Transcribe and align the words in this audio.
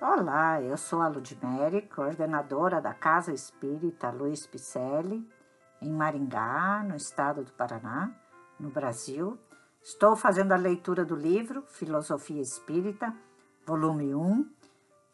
Olá, 0.00 0.62
eu 0.62 0.76
sou 0.76 1.02
a 1.02 1.08
Ludmere, 1.08 1.82
coordenadora 1.82 2.80
da 2.80 2.94
Casa 2.94 3.32
Espírita 3.32 4.12
Luiz 4.12 4.46
Picelli, 4.46 5.28
em 5.82 5.90
Maringá, 5.90 6.84
no 6.84 6.94
estado 6.94 7.42
do 7.42 7.50
Paraná, 7.50 8.08
no 8.60 8.70
Brasil. 8.70 9.36
Estou 9.82 10.14
fazendo 10.14 10.52
a 10.52 10.56
leitura 10.56 11.04
do 11.04 11.16
livro 11.16 11.64
Filosofia 11.66 12.40
Espírita, 12.40 13.12
volume 13.66 14.14
1, 14.14 14.48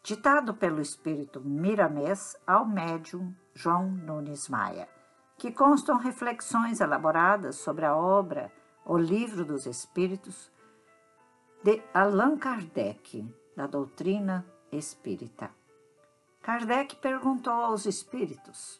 ditado 0.03 0.53
pelo 0.53 0.79
espírito 0.79 1.41
Miramês 1.41 2.37
ao 2.45 2.63
médium 2.63 3.33
João 3.55 3.89
Nunes 3.89 4.47
Maia, 4.49 4.87
que 5.35 5.51
constam 5.51 5.97
reflexões 5.97 6.79
elaboradas 6.79 7.55
sobre 7.55 7.85
a 7.85 7.97
obra 7.97 8.51
O 8.85 8.99
Livro 8.99 9.43
dos 9.43 9.65
Espíritos 9.65 10.51
de 11.63 11.81
Allan 11.91 12.37
Kardec, 12.37 13.27
da 13.57 13.65
doutrina 13.65 14.45
espírita. 14.71 15.51
Kardec 16.41 16.95
perguntou 16.97 17.53
aos 17.53 17.85
espíritos: 17.85 18.79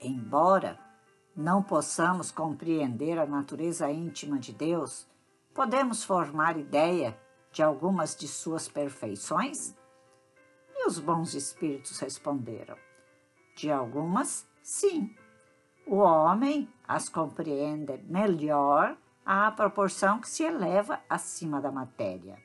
Embora 0.00 0.78
não 1.34 1.62
possamos 1.62 2.30
compreender 2.30 3.18
a 3.18 3.26
natureza 3.26 3.90
íntima 3.90 4.38
de 4.38 4.52
Deus, 4.52 5.06
podemos 5.54 6.04
formar 6.04 6.58
ideia 6.58 7.18
de 7.50 7.62
algumas 7.62 8.14
de 8.14 8.28
suas 8.28 8.68
perfeições? 8.68 9.74
E 10.76 10.86
os 10.86 10.98
bons 10.98 11.32
espíritos 11.32 11.98
responderam: 11.98 12.76
De 13.56 13.70
algumas, 13.70 14.46
sim. 14.62 15.16
O 15.86 15.96
homem 15.96 16.68
as 16.86 17.08
compreende 17.08 17.98
melhor 18.04 18.96
à 19.24 19.50
proporção 19.50 20.20
que 20.20 20.28
se 20.28 20.42
eleva 20.42 21.00
acima 21.08 21.58
da 21.58 21.70
matéria 21.70 22.43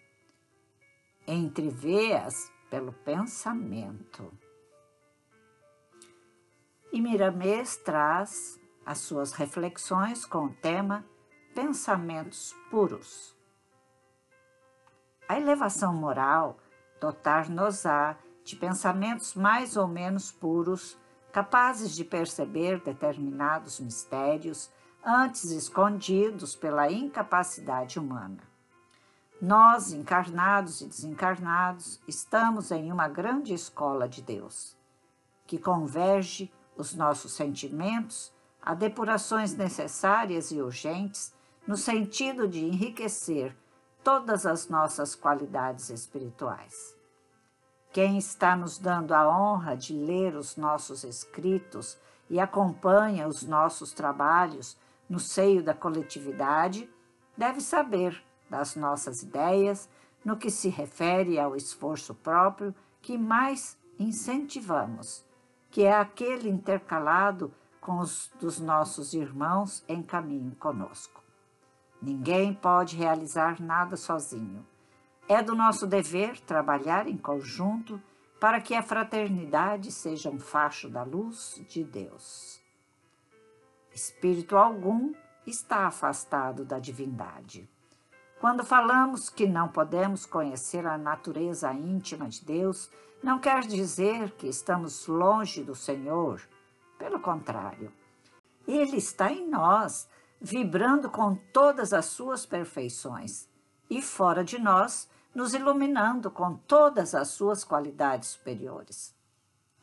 entrevê-as 1.33 2.51
pelo 2.69 2.93
pensamento. 2.93 4.31
E 6.91 7.01
Miramês 7.01 7.77
traz 7.77 8.59
as 8.85 8.99
suas 8.99 9.33
reflexões 9.33 10.25
com 10.25 10.45
o 10.45 10.53
tema 10.53 11.05
Pensamentos 11.53 12.55
Puros. 12.71 13.35
A 15.27 15.39
elevação 15.39 15.93
moral 15.93 16.57
dotar-nos-á 16.99 18.17
de 18.43 18.55
pensamentos 18.55 19.33
mais 19.35 19.77
ou 19.77 19.87
menos 19.87 20.31
puros, 20.31 20.97
capazes 21.31 21.95
de 21.95 22.03
perceber 22.03 22.81
determinados 22.81 23.79
mistérios 23.79 24.71
antes 25.05 25.51
escondidos 25.51 26.55
pela 26.55 26.91
incapacidade 26.91 27.99
humana. 27.99 28.48
Nós, 29.41 29.93
encarnados 29.93 30.81
e 30.81 30.85
desencarnados, 30.85 32.01
estamos 32.05 32.71
em 32.71 32.91
uma 32.91 33.07
grande 33.07 33.53
escola 33.53 34.07
de 34.07 34.21
Deus, 34.21 34.75
que 35.47 35.57
converge 35.57 36.51
os 36.75 36.93
nossos 36.93 37.31
sentimentos 37.31 38.33
a 38.61 38.73
depurações 38.73 39.55
necessárias 39.55 40.51
e 40.51 40.61
urgentes 40.61 41.33
no 41.65 41.77
sentido 41.77 42.49
de 42.49 42.65
enriquecer 42.65 43.55
todas 44.03 44.45
as 44.45 44.67
nossas 44.67 45.15
qualidades 45.15 45.89
espirituais. 45.89 46.93
Quem 47.93 48.17
está 48.17 48.57
nos 48.57 48.77
dando 48.77 49.13
a 49.13 49.29
honra 49.29 49.75
de 49.75 49.93
ler 49.93 50.35
os 50.35 50.57
nossos 50.57 51.05
escritos 51.05 51.97
e 52.29 52.41
acompanha 52.41 53.25
os 53.25 53.43
nossos 53.43 53.93
trabalhos 53.93 54.77
no 55.09 55.19
seio 55.19 55.63
da 55.63 55.73
coletividade, 55.73 56.89
deve 57.37 57.61
saber 57.61 58.21
das 58.49 58.75
nossas 58.75 59.21
ideias 59.21 59.89
no 60.23 60.37
que 60.37 60.49
se 60.49 60.69
refere 60.69 61.39
ao 61.39 61.55
esforço 61.55 62.13
próprio 62.13 62.73
que 63.01 63.17
mais 63.17 63.77
incentivamos, 63.97 65.25
que 65.69 65.83
é 65.83 65.93
aquele 65.93 66.49
intercalado 66.49 67.53
com 67.79 67.99
os 67.99 68.31
dos 68.39 68.59
nossos 68.59 69.13
irmãos 69.13 69.83
em 69.87 70.03
caminho 70.03 70.55
conosco. 70.55 71.23
Ninguém 72.01 72.53
pode 72.53 72.95
realizar 72.95 73.61
nada 73.61 73.97
sozinho. 73.97 74.65
É 75.27 75.43
do 75.43 75.53
nosso 75.53 75.85
dever 75.85 76.39
trabalhar 76.39 77.07
em 77.07 77.17
conjunto 77.17 78.01
para 78.39 78.61
que 78.61 78.73
a 78.73 78.81
fraternidade 78.81 79.91
seja 79.91 80.29
um 80.29 80.39
facho 80.39 80.89
da 80.89 81.03
luz 81.03 81.61
de 81.69 81.83
Deus. 81.83 82.61
Espírito 83.93 84.55
algum 84.55 85.13
está 85.45 85.87
afastado 85.87 86.63
da 86.63 86.79
divindade. 86.79 87.69
Quando 88.39 88.63
falamos 88.63 89.29
que 89.29 89.45
não 89.45 89.67
podemos 89.67 90.25
conhecer 90.25 90.87
a 90.87 90.97
natureza 90.97 91.73
íntima 91.73 92.29
de 92.29 92.45
Deus, 92.45 92.89
não 93.21 93.37
quer 93.37 93.67
dizer 93.67 94.31
que 94.31 94.47
estamos 94.47 95.07
longe 95.07 95.61
do 95.61 95.75
Senhor. 95.75 96.41
Pelo 96.97 97.19
contrário, 97.19 97.91
Ele 98.65 98.95
está 98.95 99.29
em 99.29 99.45
nós, 99.45 100.07
vibrando 100.39 101.09
com 101.09 101.35
todas 101.35 101.91
as 101.91 102.05
suas 102.05 102.45
perfeições, 102.45 103.49
e 103.89 104.01
fora 104.01 104.41
de 104.41 104.57
nós, 104.57 105.09
nos 105.35 105.53
iluminando 105.53 106.31
com 106.31 106.55
todas 106.55 107.13
as 107.13 107.27
suas 107.27 107.65
qualidades 107.65 108.29
superiores. 108.29 109.13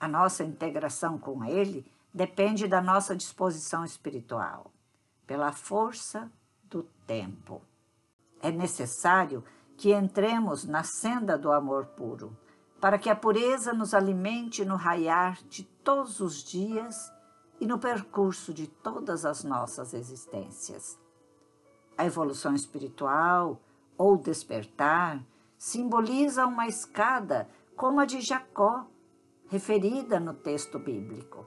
A 0.00 0.08
nossa 0.08 0.42
integração 0.42 1.18
com 1.18 1.44
Ele 1.44 1.84
depende 2.12 2.66
da 2.66 2.80
nossa 2.80 3.14
disposição 3.14 3.84
espiritual, 3.84 4.72
pela 5.26 5.52
força 5.52 6.32
do 6.64 6.84
tempo 7.06 7.60
é 8.46 8.52
necessário 8.52 9.42
que 9.76 9.92
entremos 9.92 10.64
na 10.64 10.84
senda 10.84 11.36
do 11.36 11.50
amor 11.50 11.86
puro, 11.86 12.36
para 12.80 12.96
que 12.96 13.10
a 13.10 13.16
pureza 13.16 13.72
nos 13.72 13.92
alimente 13.92 14.64
no 14.64 14.76
raiar 14.76 15.42
de 15.48 15.64
todos 15.64 16.20
os 16.20 16.44
dias 16.44 17.12
e 17.60 17.66
no 17.66 17.76
percurso 17.76 18.54
de 18.54 18.68
todas 18.68 19.24
as 19.24 19.42
nossas 19.42 19.92
existências. 19.94 20.96
A 21.98 22.04
evolução 22.04 22.54
espiritual 22.54 23.60
ou 23.98 24.16
despertar 24.16 25.20
simboliza 25.58 26.46
uma 26.46 26.68
escada 26.68 27.48
como 27.74 27.98
a 27.98 28.04
de 28.04 28.20
Jacó, 28.20 28.86
referida 29.48 30.20
no 30.20 30.34
texto 30.34 30.78
bíblico. 30.78 31.44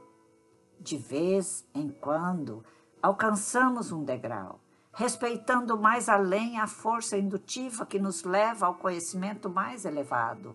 De 0.78 0.98
vez 0.98 1.66
em 1.74 1.88
quando, 1.90 2.62
alcançamos 3.02 3.90
um 3.90 4.04
degrau 4.04 4.60
respeitando 5.00 5.80
mais 5.80 6.10
além 6.10 6.60
a 6.60 6.68
força 6.68 7.18
indutiva 7.18 7.86
que 7.86 7.98
nos 7.98 8.26
leva 8.26 8.66
ao 8.66 8.76
conhecimento 8.76 9.50
mais 9.50 9.86
elevado. 9.86 10.54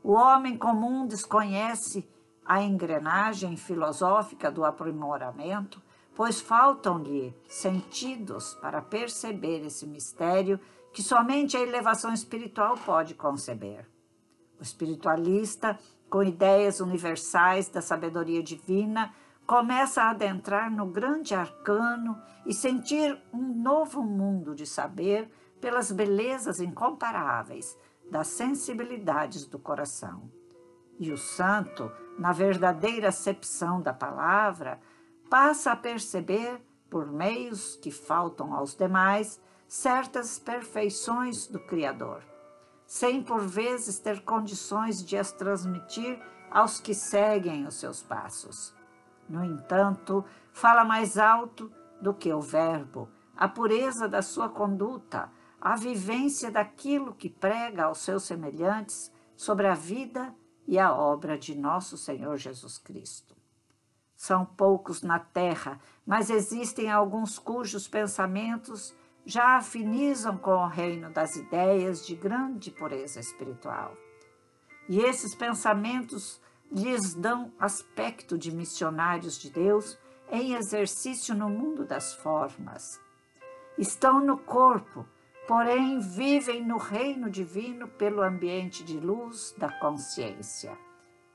O 0.00 0.12
homem 0.12 0.56
comum 0.56 1.08
desconhece 1.08 2.08
a 2.46 2.62
engrenagem 2.62 3.56
filosófica 3.56 4.48
do 4.48 4.64
aprimoramento, 4.64 5.82
pois 6.14 6.40
faltam-lhe 6.40 7.34
sentidos 7.48 8.54
para 8.60 8.80
perceber 8.80 9.66
esse 9.66 9.88
mistério 9.88 10.60
que 10.92 11.02
somente 11.02 11.56
a 11.56 11.60
elevação 11.60 12.12
espiritual 12.12 12.76
pode 12.76 13.16
conceber. 13.16 13.90
O 14.60 14.62
espiritualista, 14.62 15.76
com 16.08 16.22
ideias 16.22 16.78
universais 16.78 17.68
da 17.68 17.82
sabedoria 17.82 18.40
divina, 18.40 19.12
começa 19.46 20.02
a 20.02 20.10
adentrar 20.10 20.70
no 20.70 20.86
grande 20.86 21.34
arcano 21.34 22.20
e 22.46 22.54
sentir 22.54 23.20
um 23.32 23.54
novo 23.54 24.02
mundo 24.02 24.54
de 24.54 24.66
saber 24.66 25.30
pelas 25.60 25.92
belezas 25.92 26.60
incomparáveis 26.60 27.76
das 28.10 28.28
sensibilidades 28.28 29.46
do 29.46 29.58
coração. 29.58 30.30
E 30.98 31.10
o 31.10 31.18
santo, 31.18 31.90
na 32.18 32.32
verdadeira 32.32 33.08
acepção 33.08 33.80
da 33.80 33.92
palavra, 33.92 34.80
passa 35.28 35.72
a 35.72 35.76
perceber, 35.76 36.60
por 36.88 37.10
meios 37.10 37.76
que 37.76 37.90
faltam 37.90 38.54
aos 38.54 38.74
demais, 38.74 39.40
certas 39.66 40.38
perfeições 40.38 41.46
do 41.46 41.58
Criador, 41.58 42.22
sem 42.86 43.22
por 43.22 43.40
vezes 43.40 43.98
ter 43.98 44.22
condições 44.22 45.04
de 45.04 45.16
as 45.16 45.32
transmitir 45.32 46.22
aos 46.50 46.78
que 46.78 46.94
seguem 46.94 47.66
os 47.66 47.74
seus 47.74 48.00
passos. 48.00 48.72
No 49.28 49.44
entanto, 49.44 50.24
fala 50.52 50.84
mais 50.84 51.18
alto 51.18 51.72
do 52.00 52.12
que 52.12 52.32
o 52.32 52.40
verbo, 52.40 53.08
a 53.36 53.48
pureza 53.48 54.08
da 54.08 54.22
sua 54.22 54.48
conduta, 54.48 55.30
a 55.60 55.76
vivência 55.76 56.50
daquilo 56.50 57.14
que 57.14 57.30
prega 57.30 57.84
aos 57.84 57.98
seus 57.98 58.24
semelhantes 58.24 59.12
sobre 59.34 59.66
a 59.66 59.74
vida 59.74 60.34
e 60.66 60.78
a 60.78 60.92
obra 60.92 61.38
de 61.38 61.54
nosso 61.54 61.96
Senhor 61.96 62.36
Jesus 62.36 62.78
Cristo. 62.78 63.34
São 64.14 64.44
poucos 64.44 65.02
na 65.02 65.18
terra, 65.18 65.80
mas 66.06 66.30
existem 66.30 66.90
alguns 66.90 67.38
cujos 67.38 67.88
pensamentos 67.88 68.94
já 69.26 69.56
afinizam 69.56 70.36
com 70.36 70.50
o 70.50 70.68
reino 70.68 71.10
das 71.10 71.36
ideias 71.36 72.06
de 72.06 72.14
grande 72.14 72.70
pureza 72.70 73.20
espiritual. 73.20 73.96
E 74.88 75.00
esses 75.00 75.34
pensamentos 75.34 76.40
lhes 76.70 77.14
dão 77.14 77.52
aspecto 77.58 78.36
de 78.36 78.52
missionários 78.52 79.38
de 79.38 79.50
Deus 79.50 79.98
em 80.30 80.54
exercício 80.54 81.34
no 81.34 81.48
mundo 81.48 81.84
das 81.84 82.14
formas. 82.14 83.00
Estão 83.78 84.24
no 84.24 84.38
corpo, 84.38 85.06
porém 85.46 85.98
vivem 85.98 86.64
no 86.64 86.76
reino 86.76 87.28
divino 87.28 87.88
pelo 87.88 88.22
ambiente 88.22 88.82
de 88.82 88.98
luz 88.98 89.54
da 89.58 89.70
consciência. 89.80 90.76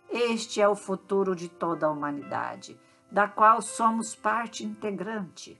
Este 0.09 0.59
é 0.59 0.67
o 0.67 0.75
futuro 0.75 1.35
de 1.35 1.47
toda 1.47 1.85
a 1.85 1.91
humanidade, 1.91 2.79
da 3.11 3.27
qual 3.27 3.61
somos 3.61 4.15
parte 4.15 4.65
integrante. 4.65 5.59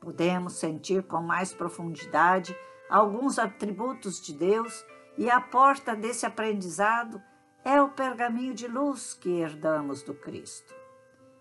Podemos 0.00 0.54
sentir 0.54 1.02
com 1.02 1.20
mais 1.20 1.52
profundidade 1.52 2.56
alguns 2.88 3.38
atributos 3.38 4.20
de 4.20 4.32
Deus 4.32 4.84
e 5.16 5.30
a 5.30 5.40
porta 5.40 5.96
desse 5.96 6.24
aprendizado 6.24 7.20
é 7.68 7.82
o 7.82 7.90
pergaminho 7.90 8.54
de 8.54 8.66
luz 8.66 9.12
que 9.12 9.28
herdamos 9.28 10.02
do 10.02 10.14
Cristo. 10.14 10.74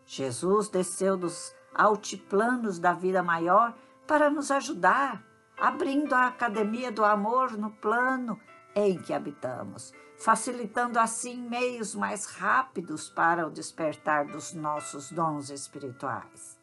Jesus 0.06 0.68
desceu 0.68 1.16
dos 1.16 1.56
altiplanos 1.74 2.80
da 2.80 2.92
vida 2.92 3.24
maior 3.24 3.74
para 4.06 4.30
nos 4.30 4.52
ajudar, 4.52 5.24
abrindo 5.58 6.14
a 6.14 6.28
academia 6.28 6.92
do 6.92 7.06
amor 7.06 7.54
no 7.54 7.72
plano 7.72 8.38
em 8.76 9.02
que 9.02 9.14
habitamos, 9.14 9.94
facilitando 10.18 11.00
assim 11.00 11.38
meios 11.38 11.96
mais 11.96 12.26
rápidos 12.26 13.10
para 13.10 13.48
o 13.48 13.50
despertar 13.50 14.26
dos 14.26 14.52
nossos 14.52 15.10
dons 15.10 15.50
espirituais. 15.50 16.60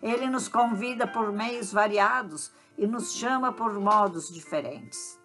Ele 0.00 0.28
nos 0.28 0.46
convida 0.46 1.08
por 1.08 1.32
meios 1.32 1.72
variados 1.72 2.52
e 2.76 2.86
nos 2.86 3.14
chama 3.14 3.52
por 3.52 3.80
modos 3.80 4.28
diferentes. 4.28 5.18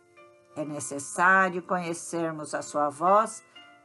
É 0.55 0.65
necessário 0.65 1.61
conhecermos 1.61 2.55
a 2.55 2.63
sua 2.63 2.89
voz 2.89 3.43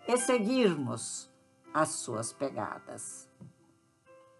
e 0.08 0.16
seguirmos 0.16 1.30
as 1.72 1.90
suas 1.90 2.32
pegadas. 2.32 3.28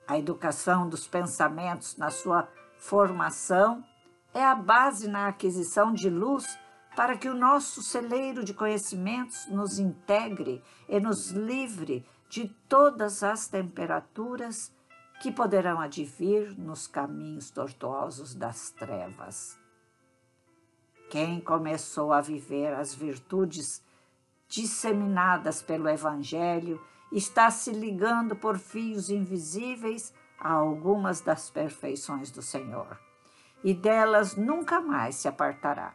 A 0.07 0.19
educação 0.19 0.89
dos 0.89 1.07
pensamentos 1.07 1.99
na 1.99 2.11
sua 2.11 2.49
formação 2.79 3.85
é 4.33 4.43
a 4.43 4.55
base 4.55 5.07
na 5.07 5.29
aquisição 5.29 5.93
de 5.93 6.09
luz 6.09 6.59
para 6.97 7.19
que 7.19 7.29
o 7.29 7.35
nosso 7.35 7.83
celeiro 7.83 8.43
de 8.43 8.55
conhecimentos 8.55 9.47
nos 9.49 9.79
integre 9.79 10.63
e 10.89 10.99
nos 10.99 11.31
livre 11.33 12.05
de 12.31 12.49
todas 12.67 13.23
as 13.23 13.47
temperaturas 13.47 14.73
que 15.21 15.31
poderão 15.31 15.81
advir 15.81 16.59
nos 16.59 16.87
caminhos 16.87 17.51
tortuosos 17.51 18.35
das 18.35 18.71
trevas. 18.71 19.59
Quem 21.11 21.41
começou 21.41 22.13
a 22.13 22.21
viver 22.21 22.73
as 22.73 22.95
virtudes 22.95 23.83
disseminadas 24.49 25.63
pelo 25.63 25.89
Evangelho 25.89 26.81
está 27.13 27.51
se 27.51 27.71
ligando 27.71 28.35
por 28.35 28.59
fios 28.59 29.11
invisíveis 29.11 30.13
a 30.39 30.53
algumas 30.53 31.21
das 31.21 31.51
perfeições 31.51 32.31
do 32.31 32.43
Senhor, 32.43 32.99
e 33.63 33.75
delas 33.75 34.37
nunca 34.37 34.81
mais 34.81 35.17
se 35.17 35.29
apartará, 35.29 35.93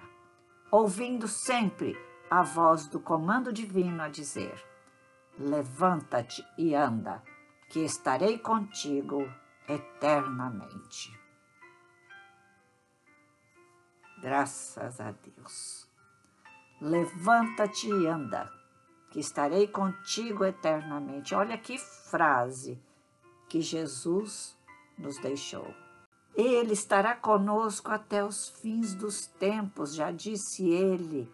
ouvindo 0.72 1.28
sempre 1.28 1.98
a 2.30 2.42
voz 2.42 2.88
do 2.88 3.00
comando 3.00 3.54
divino 3.54 4.02
a 4.02 4.10
dizer: 4.10 4.64
Levanta-te 5.38 6.46
e 6.58 6.76
anda 6.76 7.24
que 7.70 7.80
estarei 7.80 8.38
contigo 8.38 9.28
eternamente. 9.68 11.18
Graças 14.22 15.00
a 15.00 15.12
Deus. 15.12 15.93
Levanta-te 16.84 17.88
e 17.88 18.08
anda, 18.08 18.52
que 19.10 19.18
estarei 19.18 19.70
contigo 19.70 20.44
eternamente. 20.44 21.34
Olha 21.34 21.58
que 21.58 21.78
frase 21.78 22.78
que 23.48 23.62
Jesus 23.62 24.58
nos 24.98 25.18
deixou. 25.20 25.74
Ele 26.36 26.74
estará 26.74 27.16
conosco 27.16 27.90
até 27.90 28.22
os 28.22 28.50
fins 28.50 28.94
dos 28.94 29.28
tempos, 29.28 29.96
já 29.96 30.12
disse 30.12 30.68
ele 30.70 31.34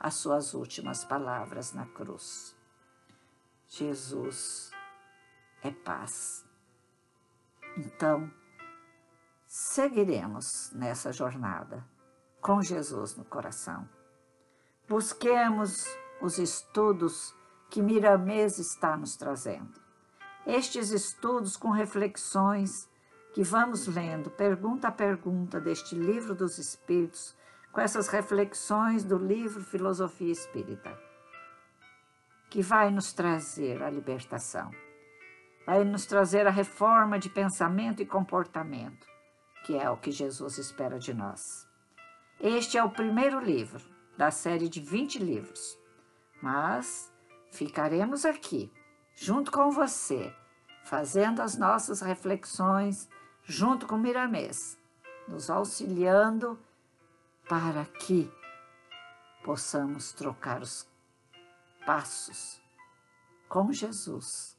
as 0.00 0.14
suas 0.14 0.52
últimas 0.52 1.04
palavras 1.04 1.72
na 1.72 1.86
cruz. 1.86 2.56
Jesus 3.68 4.72
é 5.62 5.70
paz. 5.70 6.44
Então, 7.76 8.28
seguiremos 9.46 10.72
nessa 10.72 11.12
jornada 11.12 11.86
com 12.40 12.60
Jesus 12.60 13.14
no 13.14 13.24
coração. 13.24 13.88
Busquemos 14.88 15.86
os 16.20 16.38
estudos 16.38 17.34
que 17.70 17.82
Miramês 17.82 18.58
está 18.58 18.96
nos 18.96 19.16
trazendo. 19.16 19.80
Estes 20.46 20.90
estudos 20.90 21.56
com 21.56 21.70
reflexões 21.70 22.88
que 23.34 23.42
vamos 23.42 23.86
lendo 23.86 24.30
pergunta 24.30 24.88
a 24.88 24.92
pergunta 24.92 25.60
deste 25.60 25.94
livro 25.94 26.34
dos 26.34 26.58
Espíritos, 26.58 27.36
com 27.70 27.80
essas 27.80 28.08
reflexões 28.08 29.04
do 29.04 29.18
livro 29.18 29.62
Filosofia 29.62 30.32
Espírita, 30.32 30.98
que 32.48 32.62
vai 32.62 32.90
nos 32.90 33.12
trazer 33.12 33.82
a 33.82 33.90
libertação 33.90 34.70
vai 35.68 35.84
nos 35.84 36.06
trazer 36.06 36.46
a 36.46 36.50
reforma 36.50 37.18
de 37.18 37.28
pensamento 37.28 38.00
e 38.00 38.06
comportamento, 38.06 39.06
que 39.66 39.76
é 39.76 39.90
o 39.90 39.98
que 39.98 40.10
Jesus 40.10 40.56
espera 40.56 40.98
de 40.98 41.12
nós. 41.12 41.68
Este 42.40 42.78
é 42.78 42.82
o 42.82 42.88
primeiro 42.88 43.38
livro 43.38 43.97
da 44.18 44.32
série 44.32 44.68
de 44.68 44.80
20 44.80 45.20
livros, 45.20 45.78
mas 46.42 47.14
ficaremos 47.52 48.24
aqui, 48.24 48.70
junto 49.14 49.52
com 49.52 49.70
você, 49.70 50.34
fazendo 50.82 51.40
as 51.40 51.56
nossas 51.56 52.00
reflexões, 52.00 53.08
junto 53.44 53.86
com 53.86 53.96
Miramês, 53.96 54.76
nos 55.28 55.48
auxiliando 55.48 56.58
para 57.48 57.84
que 57.84 58.28
possamos 59.44 60.10
trocar 60.10 60.62
os 60.62 60.84
passos 61.86 62.60
com 63.48 63.72
Jesus. 63.72 64.58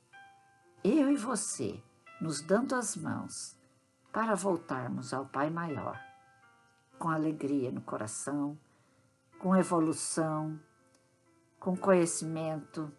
Eu 0.86 1.12
e 1.12 1.18
você, 1.18 1.84
nos 2.22 2.42
dando 2.42 2.76
as 2.76 2.96
mãos 2.96 3.60
para 4.10 4.36
voltarmos 4.36 5.14
ao 5.14 5.26
Pai 5.26 5.50
Maior, 5.50 6.00
com 6.98 7.10
alegria 7.10 7.74
no 7.74 7.82
coração, 7.82 8.58
com 9.40 9.56
evolução, 9.56 10.60
com 11.60 11.76
conhecimento 11.76 12.92